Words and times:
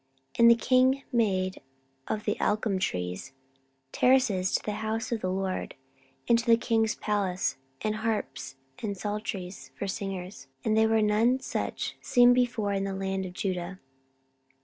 14:009:011 0.33 0.39
And 0.39 0.49
the 0.49 0.55
king 0.65 1.03
made 1.11 1.61
of 2.07 2.25
the 2.25 2.35
algum 2.39 2.79
trees 2.79 3.33
terraces 3.91 4.51
to 4.55 4.63
the 4.63 4.71
house 4.81 5.11
of 5.11 5.21
the 5.21 5.29
LORD, 5.29 5.75
and 6.27 6.39
to 6.39 6.45
the 6.47 6.57
king's 6.57 6.95
palace, 6.95 7.57
and 7.81 7.97
harps 7.97 8.55
and 8.81 8.97
psalteries 8.97 9.69
for 9.77 9.87
singers: 9.87 10.47
and 10.65 10.75
there 10.75 10.89
were 10.89 11.03
none 11.03 11.39
such 11.39 11.97
seen 12.01 12.33
before 12.33 12.73
in 12.73 12.83
the 12.83 12.95
land 12.95 13.27
of 13.27 13.33
Judah. 13.33 13.79